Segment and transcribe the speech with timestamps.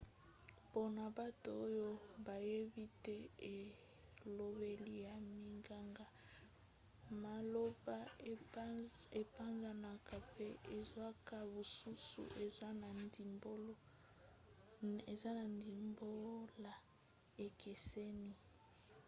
[0.67, 1.87] mpona bato oyo
[2.25, 3.17] bayebi te
[3.55, 6.05] elobeli ya minganga
[7.23, 7.97] maloba
[9.21, 12.23] epanzanaka mpe ezwaka basusu
[15.25, 16.73] eza na ndimbola
[17.45, 18.33] ekeseni